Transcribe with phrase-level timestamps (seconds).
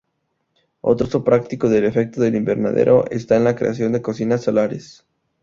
[0.81, 5.05] Otro uso práctico del efecto del invernadero está en la creación de cocinas solares.